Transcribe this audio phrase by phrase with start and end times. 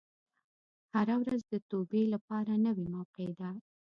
[0.93, 3.49] هره ورځ د توبې لپاره نوې موقع ده.